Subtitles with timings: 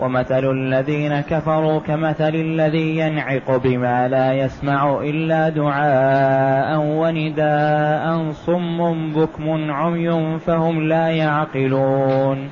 [0.00, 10.38] ومثل الذين كفروا كمثل الذي ينعق بما لا يسمع إلا دعاء ونداء صم بكم عمي
[10.38, 12.50] فهم لا يعقلون.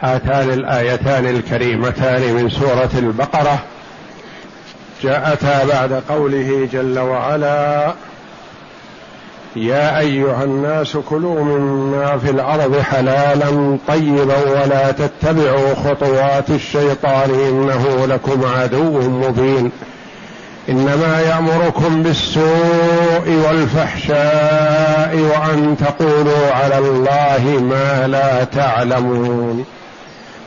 [0.00, 3.58] هاتان الآيتان الكريمتان من سورة البقرة
[5.02, 7.92] جاءتا بعد قوله جل وعلا
[9.56, 18.44] يا أيها الناس كلوا مما في الأرض حلالا طيبا ولا تتبعوا خطوات الشيطان إنه لكم
[18.44, 19.70] عدو مبين.
[20.68, 29.64] إنما يأمركم بالسوء والفحشاء وأن تقولوا على الله ما لا تعلمون.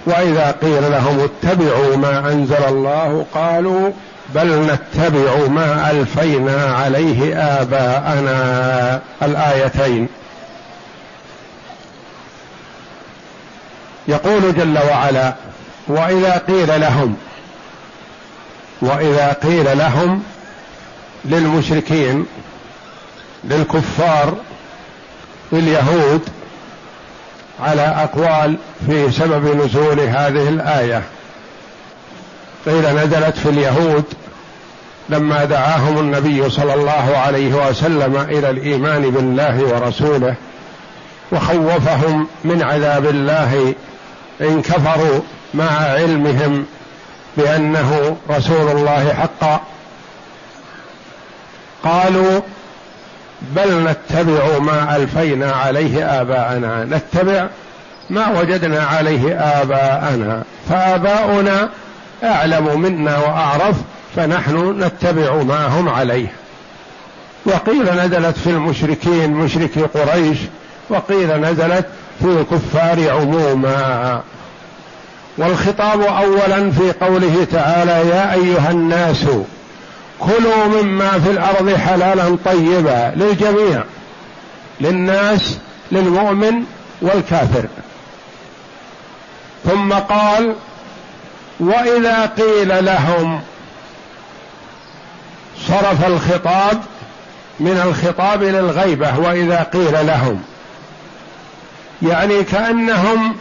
[0.06, 3.90] وإذا قيل لهم اتبعوا ما أنزل الله قالوا
[4.36, 10.08] بل نتبع ما ألفينا عليه آباءنا الآيتين.
[14.08, 15.34] يقول جل وعلا
[15.88, 17.18] وإذا قيل لهم
[18.82, 20.24] وإذا قيل لهم
[21.26, 22.26] للمشركين
[23.44, 24.36] للكفار
[25.52, 26.22] لليهود
[27.60, 31.04] على أقوال في سبب نزول هذه الآية.
[32.66, 34.04] قيل نزلت في اليهود
[35.10, 40.36] لما دعاهم النبي صلى الله عليه وسلم إلى الإيمان بالله ورسوله
[41.32, 43.74] وخوفهم من عذاب الله
[44.42, 45.20] ان كفروا
[45.54, 46.66] مع علمهم
[47.38, 49.62] بأنه رسول الله حقا.
[51.84, 52.42] قالوا
[53.42, 57.48] بل نتبع ما ألفينا عليه آباءنا نتبع
[58.10, 61.70] ما وجدنا عليه آباءنا فآباؤنا
[62.24, 63.76] أعلم منا وأعرف
[64.16, 66.32] فنحن نتبع ما هم عليه.
[67.46, 70.38] وقيل نزلت في المشركين مشركي قريش
[70.90, 71.86] وقيل نزلت
[72.20, 74.22] في الكفار عموما.
[75.38, 79.26] والخطاب اولا في قوله تعالى يا أيها الناس
[80.20, 83.84] كلوا مما في الأرض حلالا طيبا للجميع
[84.82, 85.58] للناس
[85.92, 86.64] للمؤمن
[87.02, 87.66] والكافر.
[89.66, 90.56] ثم قال
[91.60, 93.42] وإذا قيل لهم
[95.68, 96.82] صرف الخطاب
[97.60, 100.42] من الخطاب للغيبة وإذا قيل لهم.
[102.02, 103.36] يعني كأنهم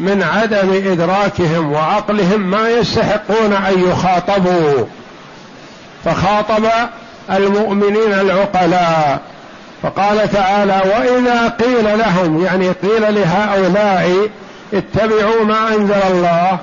[0.00, 4.86] من عدم إدراكهم وعقلهم ما يستحقون أن يخاطبوا.
[6.04, 6.64] فخاطب
[7.30, 9.20] المؤمنين العقلاء.
[9.82, 14.30] فقال تعالى وإذا قيل لهم يعني قيل لهؤلاء
[14.74, 16.58] اتبعوا ما أنزل الله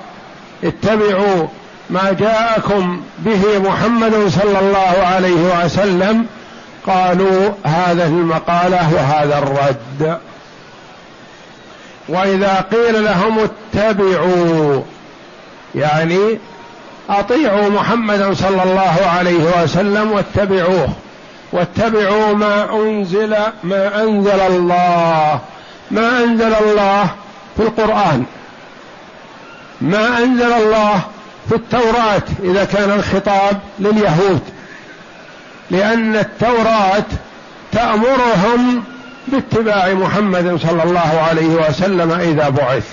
[0.63, 1.47] اتبعوا
[1.89, 6.25] ما جاءكم به محمد صلى الله عليه وسلم
[6.87, 10.17] قالوا هذه المقالة وهذا الرد.
[12.09, 14.81] وإذا قيل لهم اتبعوا
[15.75, 16.39] يعني
[17.09, 20.89] أطيعوا محمدا صلى الله عليه وسلم واتبعوه.
[21.51, 25.39] واتبعوا ما أنزل ما أنزل الله
[25.91, 27.07] ما أنزل الله
[27.57, 28.25] في القرآن.
[29.81, 31.01] ما أنزل الله
[31.49, 34.39] في التوراة إذا كان الخطاب لليهود
[35.71, 37.05] لأن التوراة
[37.71, 38.83] تأمرهم
[39.27, 42.83] باتباع محمد صلى الله عليه وسلم إذا بعث.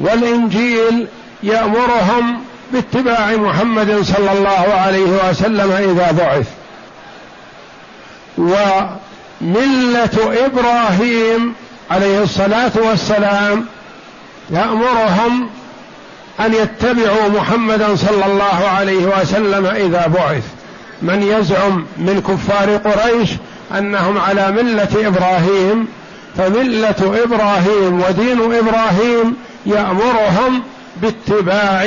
[0.00, 1.06] والإنجيل
[1.42, 2.40] يأمرهم
[2.72, 6.46] باتباع محمد صلى الله عليه وسلم إذا بعث.
[8.38, 11.54] وملة إبراهيم
[11.90, 13.66] عليه الصلاة والسلام
[14.52, 15.48] يأمرهم
[16.40, 20.42] أن يتبعوا محمدا صلى الله عليه وسلم إذا بعث.
[21.02, 23.30] من يزعم من كفار قريش
[23.78, 25.88] أنهم على ملة إبراهيم
[26.36, 30.62] فملة إبراهيم ودين إبراهيم يأمرهم
[31.02, 31.86] باتباع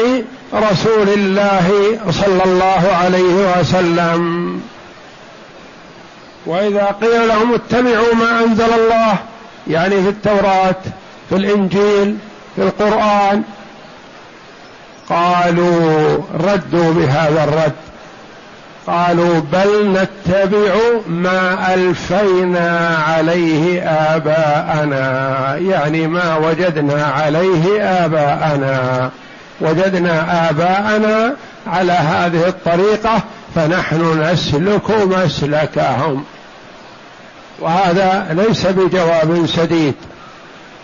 [0.53, 4.62] رسول الله صلى الله عليه وسلم.
[6.45, 9.15] وإذا قيل لهم اتبعوا ما أنزل الله
[9.67, 10.75] يعني في التوراة
[11.29, 12.17] في الإنجيل
[12.56, 13.44] في القرآن
[15.10, 17.74] قالوا ردوا بهذا الرد.
[18.88, 20.75] قالوا بل نتبع
[21.07, 29.12] ما ألفينا عليه آباءنا يعني ما وجدنا عليه آباءنا.
[29.62, 31.34] وجدنا آباءنا
[31.68, 33.22] على هذه الطريقة
[33.56, 36.24] فنحن نسلك مسلكهم.
[37.60, 39.96] وهذا ليس بجواب سديد.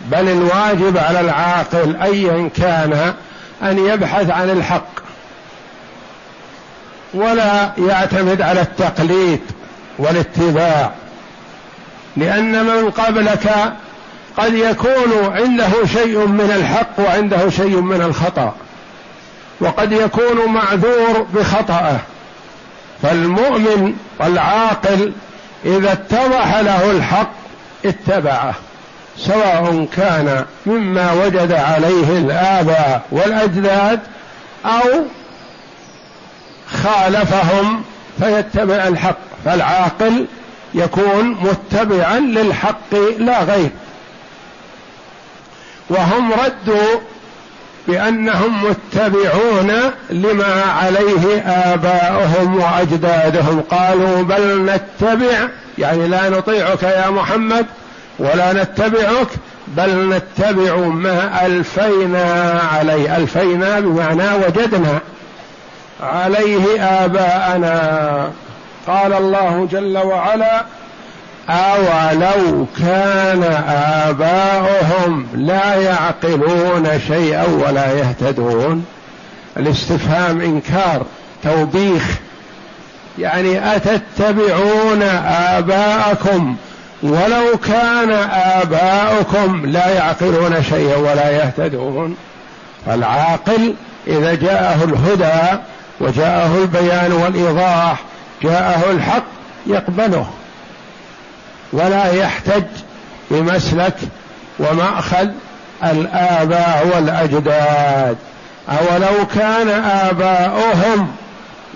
[0.06, 3.14] بل الواجب على العاقل ايا كان
[3.64, 5.02] أن يبحث عن الحق
[7.14, 9.42] ولا يعتمد على التقليد
[9.98, 10.92] والاتباع
[12.18, 13.74] لأن من قبلك
[14.38, 18.56] قد يكون عنده شيء من الحق وعنده شيء من الخطأ
[19.60, 22.00] وقد يكون معذور بخطأه
[23.02, 25.14] فالمؤمن والعاقل
[25.66, 27.32] إذا اتضح له الحق
[27.86, 28.56] اتبعه.
[29.26, 34.00] سواء كان مما وجد عليه الآباء والأجداد
[34.66, 35.06] أو
[36.84, 37.84] خالفهم
[38.20, 40.26] فيتبع الحق فالعاقل
[40.74, 43.70] يكون متبعا للحق لا غير.
[45.90, 47.00] وهم ردوا
[47.88, 49.72] بأنهم متبعون
[50.10, 55.48] لما عليه آباؤهم وأجدادهم قالوا بل نتبع
[55.78, 57.66] يعني لا نطيعك يا محمد
[58.20, 59.28] ولا نتبعك
[59.68, 63.18] بل نتبع ما ألفينا عليه.
[63.18, 65.00] ألفينا بمعنى وجدنا
[66.04, 68.32] عليه آباءنا.
[68.88, 70.64] قال الله جل وعلا
[71.50, 73.44] أولو كان
[74.08, 78.86] آباؤهم لا يعقلون شيئا ولا يهتدون.
[79.58, 81.06] الاستفهام إنكار
[81.44, 82.04] توبيخ.
[83.20, 86.56] يعني أتتبعون آباءكم؟
[87.04, 92.16] ولو كان آباؤكم لا يعقلون شيئا ولا يهتدون.
[92.86, 93.74] فالعاقل
[94.08, 95.60] إذا جاءه الهدى
[96.02, 98.00] وجاءه البيان والإيضاح
[98.44, 99.24] جاءه الحق
[99.68, 100.28] يقبله.
[101.74, 102.64] ولا يحتج
[103.32, 103.96] بمسلك
[104.60, 105.28] ومأخذ
[105.84, 108.18] الآباء والأجداد.
[108.70, 111.12] أولو كان آباؤهم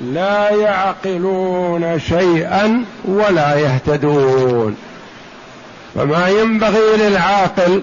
[0.01, 4.75] لا يعقلون شيئا ولا يهتدون.
[5.95, 7.81] فما ينبغي للعاقل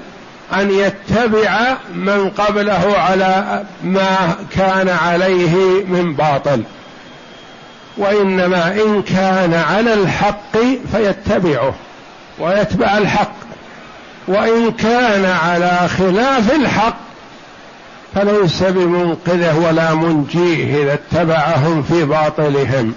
[0.55, 6.63] أن يتبع من قبله على ما كان عليه من باطل
[7.97, 10.57] وإنما إن كان على الحق
[10.93, 11.75] فيتبعه
[12.39, 13.35] ويتبع الحق
[14.29, 16.97] وإن كان على خلاف الحق
[18.15, 22.95] فليس بمنقذه ولا منجيه إذا اتبعهم في باطلهم.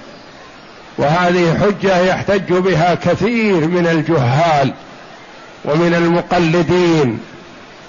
[0.98, 4.74] وهذه حجة يحتج بها كثير من الجهال.
[5.66, 7.20] ومن المقلدين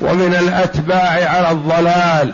[0.00, 2.32] ومن الأتباع على الضلال.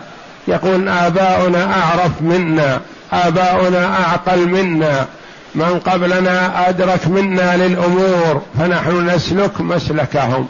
[0.49, 2.81] يقول آباؤنا أعرف منا
[3.13, 5.07] آباؤنا أعقل منا
[5.55, 10.49] من قبلنا أدرك منا للأمور فنحن نسلك مسلكهم.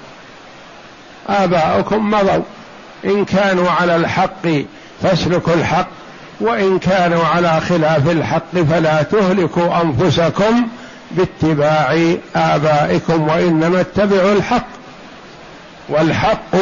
[1.29, 2.43] آباؤكم مضوا.
[3.05, 4.49] إن كانوا على الحق
[5.03, 5.89] فاسلكوا الحق
[6.41, 10.69] وإن كانوا على خلاف الحق فلا تهلكوا أنفسكم
[11.11, 14.72] باتباع آبائكم وإنما اتبعوا الحق.
[15.89, 16.57] والحق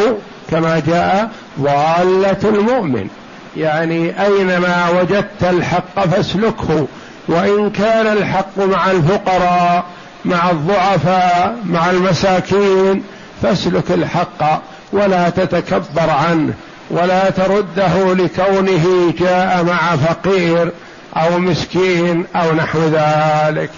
[0.50, 1.30] كما جاء
[1.60, 3.08] ضالة المؤمن.
[3.56, 6.86] يعني أينما وجدت الحق فاسلكه
[7.28, 9.84] وإن كان الحق مع الفقراء
[10.24, 13.02] مع الضعفاء مع المساكين
[13.42, 16.52] فاسلك الحق ولا تتكبر عنه
[16.90, 20.72] ولا ترده لكونه جاء مع فقير
[21.16, 23.70] أو مسكين أو نحو ذلك.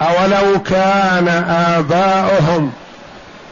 [0.00, 2.72] أولو كان آباؤهم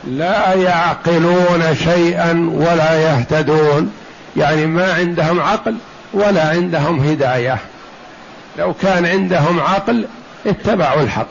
[0.04, 3.92] لا يعقلون شيئا ولا يهتدون.
[4.36, 5.74] يعني ما عندهم عقل
[6.12, 7.58] ولا عندهم هداية.
[8.58, 10.06] لو كان عندهم عقل
[10.46, 11.28] اتبعوا الحق.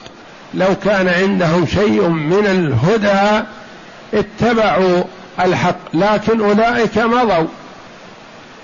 [0.54, 3.46] لو كان عندهم شيء من الهدى
[4.14, 5.04] اتبعوا
[5.40, 5.78] الحق.
[5.94, 7.48] لكن أولئك مضوا.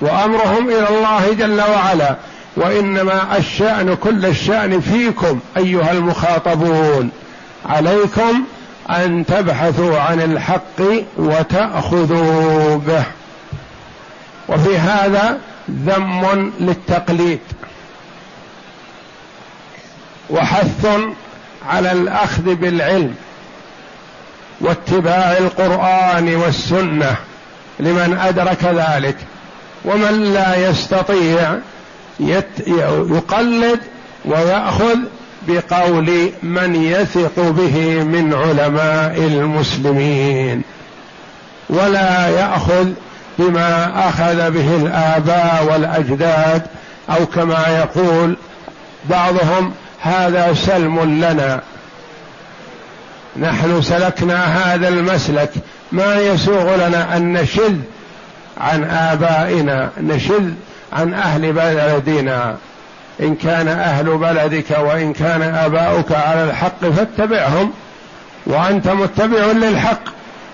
[0.01, 2.15] وأمرهم إلى الله جل وعلا.
[2.55, 7.09] وإنما الشأن كل الشأن فيكم أيها المخاطبون.
[7.65, 8.43] عليكم
[8.89, 10.82] أن تبحثوا عن الحق
[11.17, 13.03] وتأخذوا به.
[14.50, 15.39] وفي هذا
[15.72, 17.39] ذم للتقليد.
[20.29, 20.88] وحث
[21.70, 23.15] على الأخذ بالعلم
[24.62, 27.15] واتباع القرآن والسنة
[27.79, 29.17] لمن أدرك ذلك.
[29.86, 31.58] ومن لا يستطيع
[32.20, 33.79] يقلد
[34.25, 34.98] ويأخذ
[35.47, 40.61] بقول من يثق به من علماء المسلمين
[41.69, 42.87] ولا يأخذ
[43.39, 46.61] بما أخذ به الآباء والأجداد
[47.09, 48.37] أو كما يقول
[49.09, 51.61] بعضهم هذا سلم لنا.
[53.39, 55.51] نحن سلكنا هذا المسلك
[55.91, 57.75] ما يسوغ لنا أن نشذ
[58.57, 60.51] عن آبائنا نشذ
[60.93, 62.57] عن أهل بلدنا.
[63.19, 67.71] إن كان أهل بلدك وإن كان آباؤك على الحق فاتبعهم
[68.45, 70.01] وأنت متبع للحق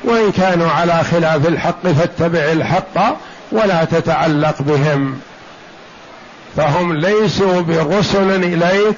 [0.03, 3.17] وإن كانوا على خلاف الحق فاتبع الحق
[3.51, 5.19] ولا تتعلق بهم.
[6.57, 8.97] فهم ليسوا برسل إليك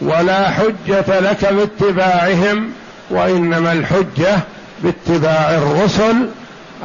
[0.00, 2.70] ولا حجة لك باتباعهم
[3.10, 4.38] وإنما الحجة
[4.82, 6.28] باتباع الرسل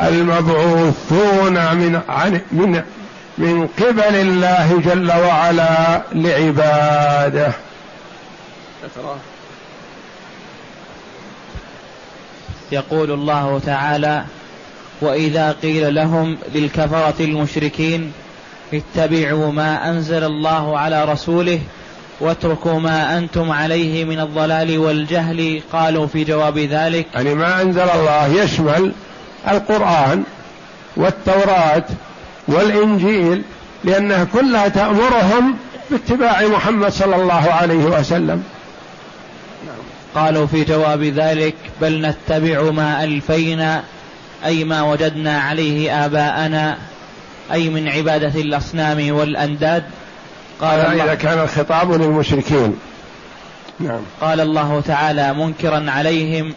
[0.03, 2.81] المبعوثون من عن من
[3.37, 7.51] من قبل الله جل وعلا لعباده.
[12.71, 14.23] يقول الله تعالى
[15.01, 18.11] وإذا قيل لهم للكفرة المشركين
[18.73, 21.59] اتبعوا ما أنزل الله على رسوله
[22.19, 25.61] واتركوا ما أنتم عليه من الضلال والجهل.
[25.73, 28.91] قالوا في جواب ذلك يعني ما أنزل الله يشمل
[29.47, 30.23] القرآن
[30.97, 31.85] والتوراة
[32.47, 33.41] والإنجيل
[33.83, 35.57] لأنها كلها تأمرهم
[35.91, 38.43] باتباع محمد صلى الله عليه وسلم.
[40.15, 43.83] قالوا في جواب ذلك بل نتبع ما ألفينا
[44.45, 46.77] أي ما وجدنا عليه آباءنا
[47.53, 49.83] أي من عبادة الأصنام والأنداد.
[50.61, 52.79] قال الله إذا كان الخطاب للمشركين.
[53.79, 54.01] نعم.
[54.21, 56.53] قال الله تعالى منكرا عليهم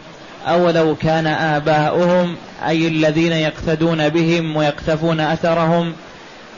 [0.46, 5.92] أولو كان آباؤهم أي الذين يقتدون بهم ويقتفون أثرهم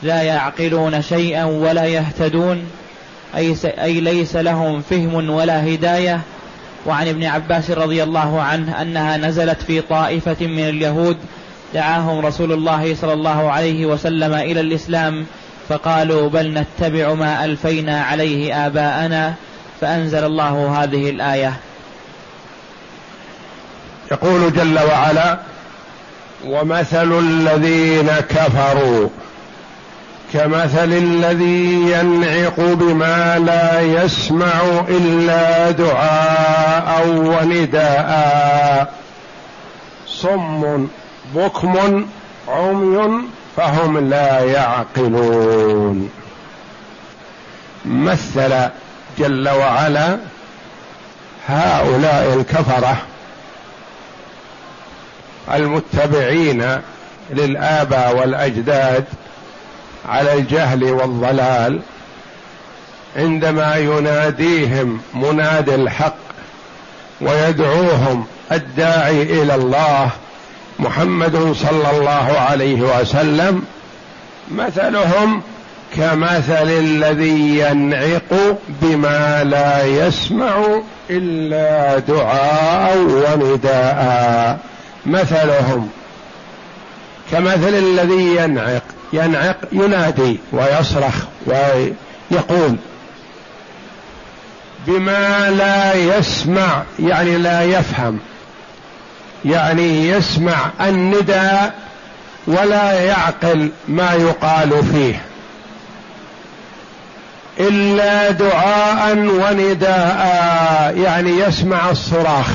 [0.03, 2.63] لا يعقلون شيئا ولا يهتدون
[3.35, 6.21] أي, أي ليس لهم فهم ولا هداية.
[6.85, 11.17] وعن ابن عباس رضي الله عنه أنها نزلت في طائفة من اليهود
[11.73, 15.25] دعاهم رسول الله صلى الله عليه وسلم إلى الإسلام
[15.69, 19.33] فقالوا بل نتبع ما ألفينا عليه آباءنا
[19.81, 21.53] فأنزل الله هذه الآية.
[24.11, 25.39] يقول جل وعلا
[26.45, 29.07] ومثل الذين كفروا
[30.33, 38.93] كمثل الذي ينعق بما لا يسمع إلا دعاء ونداء.
[40.07, 40.87] صم
[41.35, 42.05] بكم
[42.47, 43.21] عمي
[43.57, 46.09] فهم لا يعقلون.
[47.85, 48.69] مثل
[49.19, 50.17] جل وعلا
[51.47, 52.97] هؤلاء الكفرة
[55.53, 56.77] المتبعين
[57.29, 59.05] للآباء والأجداد
[60.09, 61.79] على الجهل والضلال
[63.15, 66.15] عندما يناديهم منادي الحق
[67.21, 70.09] ويدعوهم الداعي إلى الله
[70.79, 73.63] محمد صلى الله عليه وسلم
[74.51, 75.41] مثلهم
[75.97, 84.59] كمثل الذي ينعق بما لا يسمع إلا دعاء ونداء.
[85.11, 85.89] مثلهم
[87.31, 92.75] كمثل الذي ينعق ينعق ينادي ويصرخ ويقول
[94.87, 98.19] بما لا يسمع يعني لا يفهم
[99.45, 101.73] يعني يسمع النداء
[102.47, 105.21] ولا يعقل ما يقال فيه
[107.59, 112.47] إلا دعاء ونداء يعني يسمع الصراخ.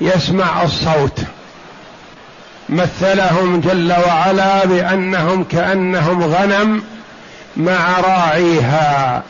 [0.00, 1.20] يسمع الصوت
[2.68, 6.82] مثلهم جل وعلا بأنهم كأنهم غنم
[7.56, 9.22] مع راعيها.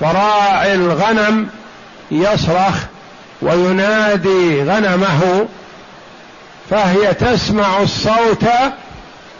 [0.00, 1.48] فراعي الغنم
[2.10, 2.74] يصرخ
[3.42, 5.48] وينادي غنمه
[6.70, 8.44] فهي تسمع الصوت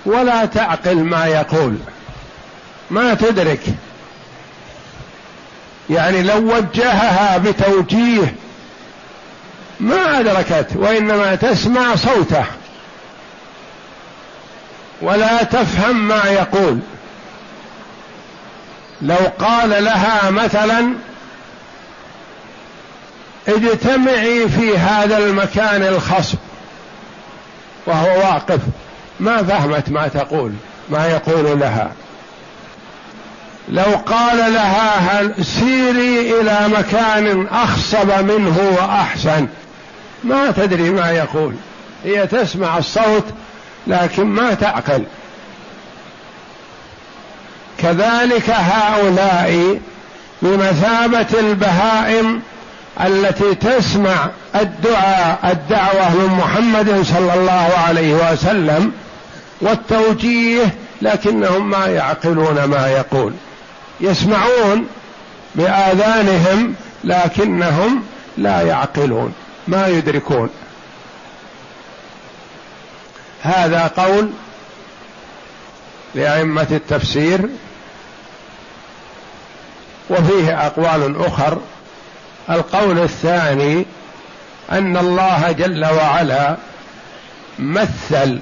[0.06, 1.76] ولا تعقل ما يقول.
[2.90, 3.60] ما تدرك.
[5.90, 8.34] يعني لو وجهها بتوجيه
[9.82, 12.44] ما أدركت وإنما تسمع صوته.
[15.02, 16.78] ولا تفهم ما يقول.
[19.02, 20.94] لو قال لها مثلا
[23.48, 26.38] اجتمعي في هذا المكان الخصب.
[27.86, 28.60] وهو واقف.
[29.20, 30.52] ما فهمت ما تقول
[30.90, 31.92] ما يقول لها.
[33.68, 39.48] لو قال لها هل سيري إلى مكان أخصب منه وأحسن.
[40.24, 41.54] ما تدري ما يقول.
[42.04, 43.24] هي تسمع الصوت
[43.86, 45.04] لكن ما تعقل.
[47.78, 49.80] كذلك هؤلاء
[50.42, 52.42] بمثابة البهائم
[53.00, 58.92] التي تسمع الدعاء الدعوة من محمد صلى الله عليه وسلم
[59.60, 63.32] والتوجيه لكنهم ما يعقلون ما يقول.
[64.00, 64.86] يسمعون
[65.54, 66.74] بآذانهم
[67.04, 68.02] لكنهم
[68.38, 69.34] لا يعقلون.
[69.68, 70.50] ما يدركون.
[73.42, 74.30] هذا قول
[76.14, 77.48] لأئمة التفسير
[80.10, 81.58] وفيه أقوال أخر.
[82.50, 83.86] القول الثاني
[84.70, 86.56] أن الله جل وعلا
[87.58, 88.38] مثل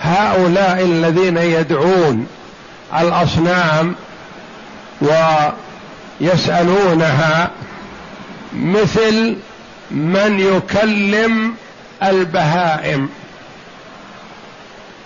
[0.00, 2.26] هؤلاء الذين يدعون
[3.00, 3.94] الأصنام
[6.20, 7.50] ويسألونها
[8.52, 9.36] مثل
[9.90, 11.54] من يكلم
[12.02, 13.08] البهائم.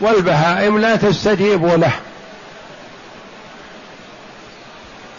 [0.01, 1.93] والبهائم لا تستجيب له.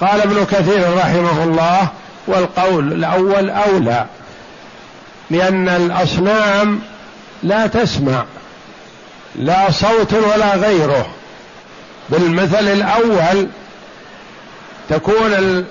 [0.02, 1.88] قال ابن كثير رحمه الله
[2.28, 4.06] والقول الأول أولى
[5.30, 6.82] لأن الأصنام
[7.44, 8.26] لا تسمع
[9.36, 11.10] لا صوت ولا غيره.
[12.10, 13.48] بالمثل الأول
[14.90, 15.66] تكون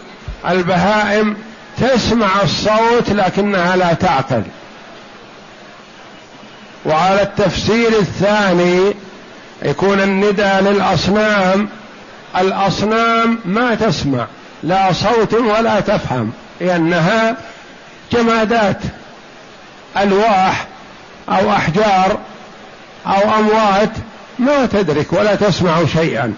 [0.49, 1.37] البهائم
[1.81, 4.43] تسمع الصوت لكنها لا تعقل.
[6.87, 8.95] وعلى التفسير الثاني
[9.63, 11.69] يكون الندى للأصنام.
[12.39, 14.27] الأصنام ما تسمع
[14.63, 17.37] لا صوت ولا تفهم لأنها
[18.13, 18.79] جمادات
[19.97, 20.67] ألواح
[21.29, 22.19] أو أحجار
[23.07, 23.91] أو أموات
[24.39, 26.35] ما تدرك ولا تسمع شيئا.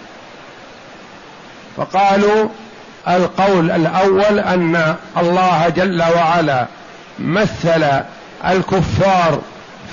[1.77, 2.49] فقالوا
[3.09, 6.67] القول الأول أن الله جل وعلا
[7.19, 7.85] مثل
[8.49, 9.41] الكفار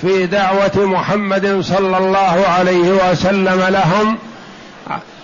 [0.00, 4.18] في دعوة محمد صلى الله عليه وسلم لهم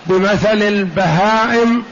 [0.05, 1.83] بمثل البهائم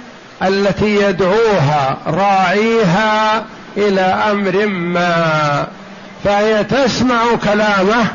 [0.44, 3.46] التي يدعوها راعيها
[3.78, 5.68] إلى أمر ما
[6.24, 8.06] فهي تسمع كلامه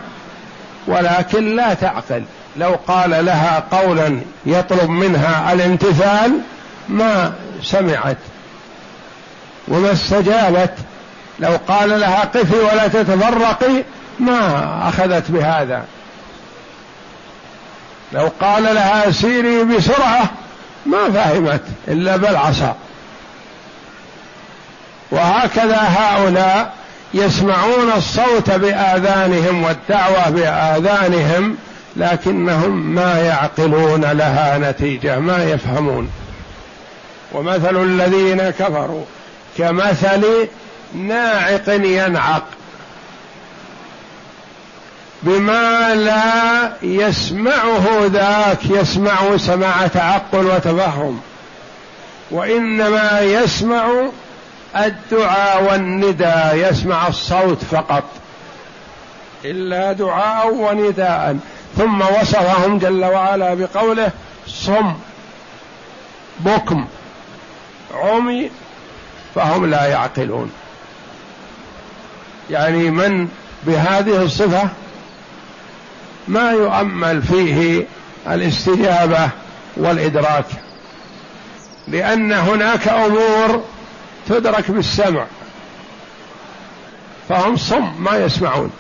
[0.87, 2.23] ولكن لا تعقل.
[2.57, 6.41] لو قال لها قولا يطلب منها الامتثال
[6.89, 8.17] ما سمعت
[9.69, 10.75] وما استجابت.
[11.41, 13.85] لو قال لها قفي ولا تتفرقي
[14.21, 15.85] ما أخذت بهذا.
[18.13, 20.31] لو قال لها سيري بسرعة
[20.87, 22.77] ما فهمت إلا بالعصا
[25.11, 26.73] وهكذا هؤلاء
[27.15, 31.57] يسمعون الصوت بآذانهم والدعوة بآذانهم
[31.97, 36.11] لكنهم ما يعقلون لها نتيجة ما يفهمون.
[37.33, 39.05] ومثل الذين كفروا
[39.59, 40.49] كمثل
[40.95, 42.45] ناعق ينعق
[45.23, 51.21] بما لا يسمعه ذاك يسمع سماع تعقل وتفهم
[52.31, 53.91] وإنما يسمع
[54.77, 58.05] الدعاء والندى يسمع الصوت فقط.
[59.45, 61.39] إلا دعاء ونداء.
[61.77, 64.11] ثم وصفهم جل وعلا بقوله
[64.47, 64.95] صم
[66.41, 66.87] بكم.
[67.95, 68.51] عمي
[69.35, 70.53] فهم لا يعقلون.
[72.51, 73.29] يعني من
[73.63, 74.69] بهذه الصفة
[76.29, 77.87] ما يؤمل فيه
[78.27, 79.31] الاستجابه
[79.77, 80.47] والإدراك
[81.89, 83.65] لأن هناك أمور
[84.29, 85.27] تدرك بالسمع
[87.29, 88.71] فهم صم ما يسمعون.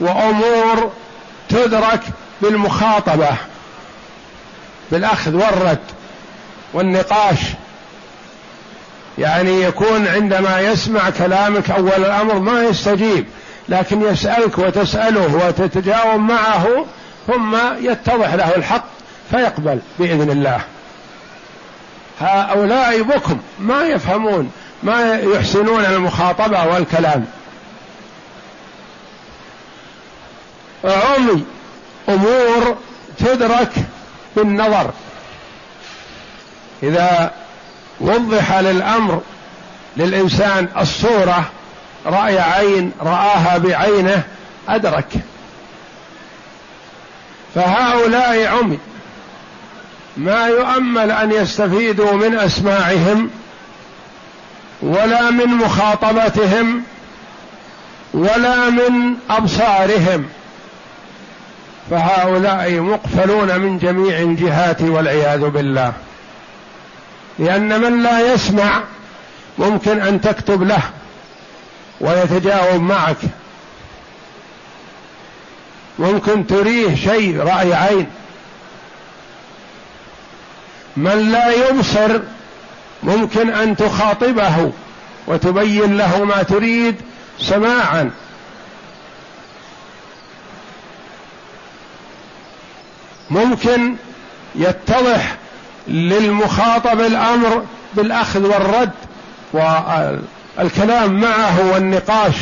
[0.00, 0.92] وأمور
[1.48, 2.00] تدرك
[2.42, 3.36] بالمخاطبة.
[4.92, 5.78] بالأخذ والرد
[6.72, 7.38] والنقاش.
[9.18, 13.26] يعني يكون عندما يسمع كلامك أول الأمر ما يستجيب
[13.68, 16.86] لكن يسألك وتسأله وتتجاوب معه
[17.26, 18.84] ثم يتضح له الحق
[19.30, 20.60] فيقبل بإذن الله.
[22.20, 24.50] هؤلاء بكم ما يفهمون
[24.82, 27.24] ما يحسنون المخاطبة والكلام.
[30.84, 31.44] عمي
[32.08, 32.76] أمور
[33.18, 33.72] تدرك
[34.42, 34.90] بالنظر
[36.82, 37.32] إذا
[38.00, 39.22] وضح للأمر
[39.96, 41.50] للإنسان الصورة
[42.06, 44.22] رأي عين رآها بعينه
[44.68, 45.12] أدرك.
[47.54, 48.78] فهؤلاء عمي
[50.16, 53.30] ما يؤمل أن يستفيدوا من أسماعهم
[54.82, 56.82] ولا من مخاطبتهم
[58.14, 60.28] ولا من أبصارهم.
[61.90, 65.92] فهؤلاء مقفلون من جميع الجهات والعياذ بالله.
[67.38, 68.82] لأن من لا يسمع
[69.58, 70.82] ممكن أن تكتب له
[72.00, 73.16] ويتجاوب معك.
[75.98, 78.06] ممكن تريه شيء رأي عين.
[80.96, 82.20] من لا يبصر
[83.02, 84.72] ممكن أن تخاطبه
[85.26, 86.96] وتبين له ما تريد
[87.40, 88.10] سماعا.
[93.30, 93.94] ممكن
[94.54, 95.36] يتضح
[95.88, 97.64] للمخاطب الأمر
[97.94, 98.90] بالأخذ والرد
[99.52, 102.34] والكلام معه والنقاش.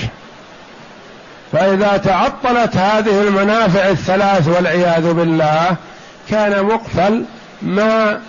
[1.52, 5.76] فإذا تعطلت هذه المنافع الثلاث والعياذ بالله
[6.30, 7.24] كان مقفل
[7.62, 8.20] ما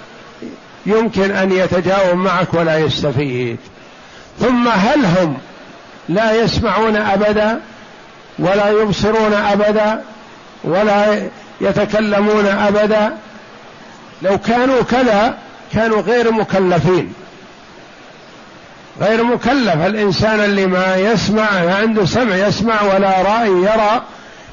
[0.86, 3.58] يمكن أن يتجاوب معك ولا يستفيد.
[4.40, 5.38] ثم هل هم
[6.10, 7.60] لا يسمعون أبدا
[8.40, 10.04] ولا يبصرون أبدا
[10.64, 11.22] ولا
[11.62, 13.18] يتكلمون أبدا.
[14.22, 15.38] لو كانوا كذا
[15.74, 17.14] كانوا غير مكلفين.
[19.02, 19.76] غير مكلف.
[19.86, 24.02] الإنسان اللي ما يسمع ما عنده سمع يسمع ولا رأي يرى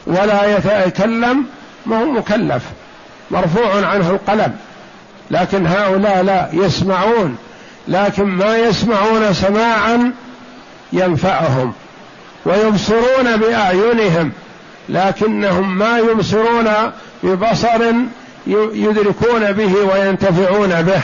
[0.07, 1.47] ولا يتكلم
[1.87, 2.63] ما هو مكلف.
[3.31, 4.57] مرفوع عنه القلم.
[5.31, 7.37] لكن هؤلاء لا يسمعون.
[7.89, 10.13] لكن ما يسمعون سماعا
[10.93, 11.73] ينفعهم
[12.47, 14.33] ويبصرون بأعينهم.
[14.89, 16.71] لكنهم ما يبصرون
[17.23, 17.93] ببصر
[18.73, 21.01] يدركون به وينتفعون به.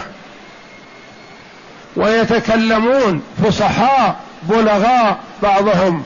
[1.97, 6.03] ويتكلمون فصحاء بلغاء بعضهم.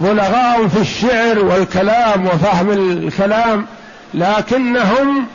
[0.00, 3.66] بلغاء في الشعر والكلام وفهم الكلام
[4.14, 5.26] لكنهم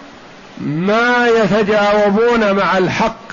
[0.62, 3.24] ما يتجاوبون مع الحق.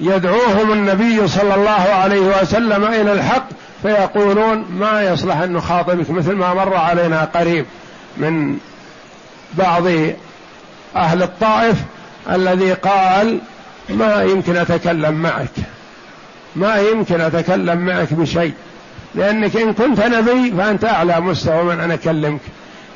[0.00, 1.70] يدعوهم النبي صلى الله
[2.02, 3.46] عليه وسلم إلى الحق
[3.82, 7.66] فيقولون ما يصلح أن نخاطبك مثل ما مر علينا قريب
[8.16, 8.58] من
[9.54, 9.86] بعض
[10.96, 11.76] أهل الطائف
[12.30, 13.38] الذي قال
[13.88, 15.50] ما يمكن أتكلم معك
[16.56, 18.52] ما يمكن أتكلم معك بشيء
[19.14, 22.40] لأنك إن كنت نبي فأنت أعلى مستوى من أن أكلمك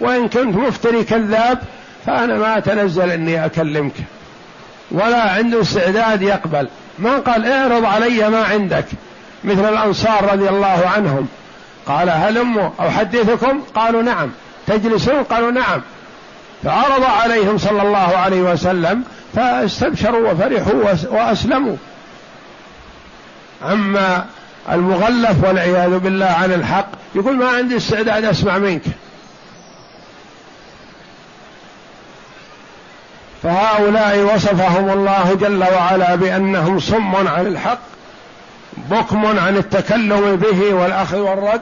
[0.01, 1.59] وإن كنت مفتري كذاب
[2.07, 3.95] فأنا ما أتنزل أني أكلمك
[4.91, 6.69] ولا عنده استعداد يقبل
[6.99, 8.85] ما قال اعرض علي ما عندك.
[9.47, 11.29] مثل الأنصار رضي الله عنهم.
[11.87, 14.31] قال هلموا أحدثكم؟ قالوا نعم.
[14.67, 15.83] تجلسون؟ قالوا نعم.
[16.65, 19.03] فعرض عليهم صلى الله عليه وسلم
[19.35, 20.75] فاستبشروا وفرحوا
[21.11, 21.77] وأسلموا.
[23.63, 24.25] أما
[24.73, 28.83] المغلف والعياذ بالله عن الحق يقول ما عندي استعداد أسمع منك.
[33.43, 37.96] فهؤلاء وصفهم الله جل وعلا بأنهم صم عن الحق
[38.91, 41.61] بكم عن التكلم به والأخذ والرد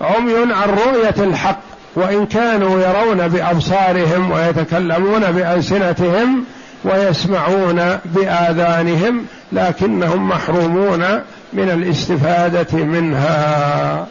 [0.00, 1.60] عمي عن رؤية الحق
[1.94, 6.44] وإن كانوا يرون بأبصارهم ويتكلمون بألسنتهم
[6.84, 14.06] ويسمعون بآذانهم لكنهم محرومون من الاستفادة منها.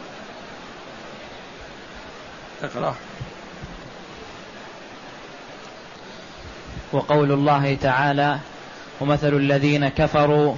[2.62, 2.94] اقرأ.
[6.92, 8.38] وقول الله تعالى
[9.00, 10.54] ومثل الذين كفروا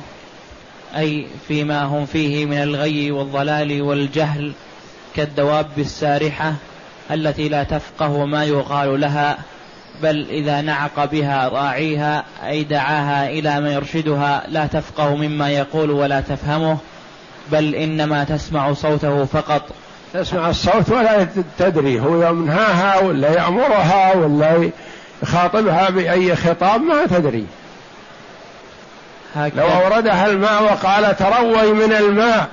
[0.97, 4.53] أي فيما هم فيه من الغي والضلال والجهل
[5.17, 6.55] كالدواب السارحة
[7.11, 9.39] التي لا تفقه ما يقال لها
[10.03, 16.21] بل إذا نعق بها راعيها أي دعاها إلى ما يرشدها لا تفقه مما يقول ولا
[16.21, 16.79] تفهمه
[17.53, 19.63] بل إنما تسمع صوته فقط.
[20.15, 21.27] تسمع الصوت ولا
[21.59, 24.71] تدري هو ينهاها ولا يأمرها ولا
[25.23, 27.47] يخاطبها بأي خطاب ما تدري.
[29.37, 32.49] لو أوردها الماء وقال تروي من الماء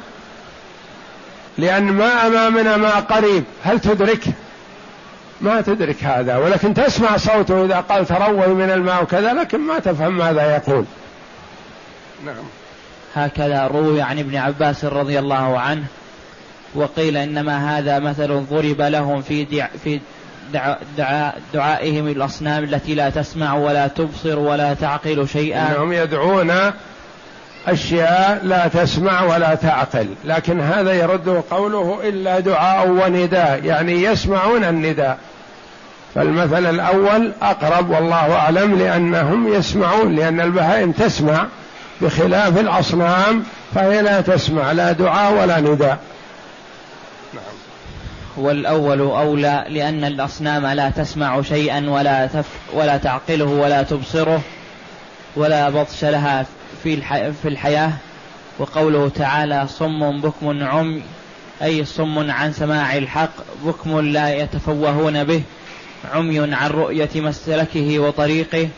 [1.57, 4.31] لأن ما أمامنا ما قريب هل تدركه
[5.41, 10.17] ما تدرك هذا ولكن تسمع صوته إذا قال تروي من الماء وكذا لكن ما تفهم
[10.17, 10.85] ماذا يقول.
[12.25, 12.35] نعم.
[13.15, 15.83] هكذا روي عن ابن عباس رضي الله عنه
[16.75, 19.99] وقيل إنما هذا مثل ضرب لهم في دع في
[20.97, 26.51] دعاء دعائهم الأصنام التي لا تسمع ولا تبصر ولا تعقل شيئا إنهم يدعون
[27.67, 35.17] أشياء لا تسمع ولا تعقل لكن هذا يرد قوله إلا دعاء ونداء يعني يسمعون النداء
[36.15, 41.45] فالمثل الأول أقرب والله أعلم لأنهم يسمعون لأن البهائم تسمع
[42.01, 43.43] بخلاف الأصنام
[43.75, 45.97] فهي لا تسمع لا دعاء ولا نداء.
[48.39, 54.41] والأول أولى لأن الأصنام لا تسمع شيئا ولا تف ولا تعقله ولا تبصره
[55.35, 56.45] ولا بطش لها
[56.83, 57.01] في
[57.41, 57.91] في الحياة.
[58.59, 61.01] وقوله تعالى صم بكم عمي
[61.63, 63.31] أي صم عن سماع الحق
[63.65, 65.41] بكم لا يتفوهون به
[66.13, 68.69] عمي عن رؤية مسلكه وطريقه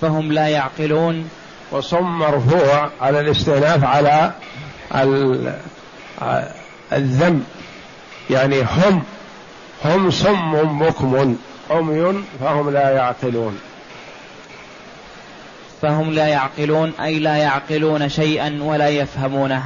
[0.00, 1.30] فهم لا يعقلون.
[1.70, 4.32] وصم مرفوع على الاستئناف على
[6.92, 7.44] الذم.
[8.30, 9.02] يعني هم
[9.84, 11.36] هم صم بكم
[11.70, 13.58] عمي فهم لا يعقلون.
[15.82, 19.64] فهم لا يعقلون أي لا يعقلون شيئا ولا يفهمونه.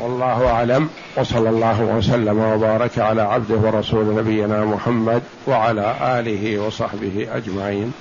[0.00, 7.92] والله أعلم وصلى الله وسلم وبارك على عبده ورسول نبينا محمد وعلى آله وصحبه أجمعين.